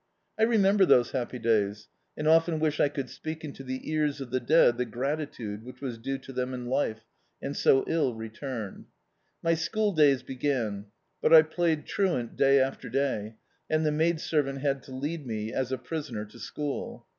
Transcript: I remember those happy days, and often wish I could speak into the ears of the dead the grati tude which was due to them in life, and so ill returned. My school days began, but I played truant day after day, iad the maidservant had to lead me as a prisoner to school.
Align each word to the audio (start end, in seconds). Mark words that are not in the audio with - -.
I 0.39 0.45
remember 0.45 0.83
those 0.83 1.11
happy 1.11 1.37
days, 1.37 1.87
and 2.17 2.27
often 2.27 2.59
wish 2.59 2.79
I 2.79 2.89
could 2.89 3.07
speak 3.07 3.45
into 3.45 3.63
the 3.63 3.87
ears 3.91 4.19
of 4.19 4.31
the 4.31 4.39
dead 4.39 4.79
the 4.79 4.85
grati 4.87 5.31
tude 5.31 5.63
which 5.63 5.79
was 5.79 5.99
due 5.99 6.17
to 6.17 6.33
them 6.33 6.55
in 6.55 6.65
life, 6.65 7.01
and 7.39 7.55
so 7.55 7.83
ill 7.87 8.15
returned. 8.15 8.87
My 9.43 9.53
school 9.53 9.91
days 9.91 10.23
began, 10.23 10.87
but 11.21 11.31
I 11.35 11.43
played 11.43 11.85
truant 11.85 12.35
day 12.35 12.59
after 12.59 12.89
day, 12.89 13.35
iad 13.69 13.83
the 13.83 13.91
maidservant 13.91 14.61
had 14.61 14.81
to 14.85 14.91
lead 14.91 15.27
me 15.27 15.53
as 15.53 15.71
a 15.71 15.77
prisoner 15.77 16.25
to 16.25 16.39
school. 16.39 17.05